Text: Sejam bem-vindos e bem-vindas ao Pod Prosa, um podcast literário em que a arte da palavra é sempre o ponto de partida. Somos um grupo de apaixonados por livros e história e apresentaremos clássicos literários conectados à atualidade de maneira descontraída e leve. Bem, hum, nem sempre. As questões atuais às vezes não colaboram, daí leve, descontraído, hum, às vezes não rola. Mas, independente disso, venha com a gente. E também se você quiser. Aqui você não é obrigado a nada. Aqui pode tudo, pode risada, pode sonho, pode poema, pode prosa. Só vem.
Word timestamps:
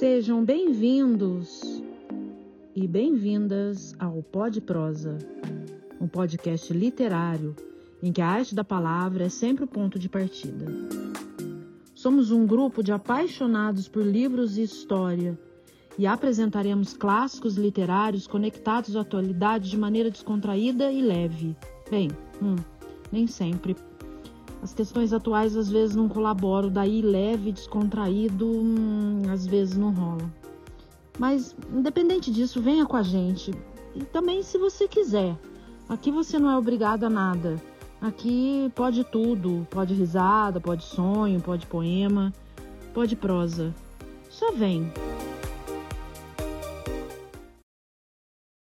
Sejam 0.00 0.42
bem-vindos 0.42 1.60
e 2.74 2.88
bem-vindas 2.88 3.94
ao 3.98 4.22
Pod 4.22 4.58
Prosa, 4.62 5.18
um 6.00 6.08
podcast 6.08 6.72
literário 6.72 7.54
em 8.02 8.10
que 8.10 8.22
a 8.22 8.26
arte 8.26 8.54
da 8.54 8.64
palavra 8.64 9.24
é 9.24 9.28
sempre 9.28 9.64
o 9.64 9.66
ponto 9.66 9.98
de 9.98 10.08
partida. 10.08 10.64
Somos 11.94 12.30
um 12.30 12.46
grupo 12.46 12.82
de 12.82 12.92
apaixonados 12.92 13.88
por 13.88 14.02
livros 14.02 14.56
e 14.56 14.62
história 14.62 15.38
e 15.98 16.06
apresentaremos 16.06 16.94
clássicos 16.94 17.56
literários 17.56 18.26
conectados 18.26 18.96
à 18.96 19.02
atualidade 19.02 19.68
de 19.68 19.76
maneira 19.76 20.10
descontraída 20.10 20.90
e 20.90 21.02
leve. 21.02 21.54
Bem, 21.90 22.08
hum, 22.42 22.56
nem 23.12 23.26
sempre. 23.26 23.76
As 24.62 24.74
questões 24.74 25.12
atuais 25.12 25.56
às 25.56 25.70
vezes 25.70 25.96
não 25.96 26.08
colaboram, 26.08 26.68
daí 26.68 27.00
leve, 27.00 27.52
descontraído, 27.52 28.46
hum, 28.46 29.22
às 29.30 29.46
vezes 29.46 29.76
não 29.76 29.92
rola. 29.92 30.30
Mas, 31.18 31.56
independente 31.72 32.30
disso, 32.30 32.60
venha 32.60 32.86
com 32.86 32.96
a 32.96 33.02
gente. 33.02 33.52
E 33.94 34.04
também 34.04 34.42
se 34.42 34.58
você 34.58 34.86
quiser. 34.86 35.36
Aqui 35.88 36.10
você 36.10 36.38
não 36.38 36.50
é 36.50 36.56
obrigado 36.56 37.04
a 37.04 37.10
nada. 37.10 37.60
Aqui 38.00 38.70
pode 38.74 39.04
tudo, 39.04 39.66
pode 39.70 39.92
risada, 39.92 40.60
pode 40.60 40.84
sonho, 40.84 41.40
pode 41.40 41.66
poema, 41.66 42.32
pode 42.94 43.16
prosa. 43.16 43.74
Só 44.30 44.52
vem. 44.52 44.90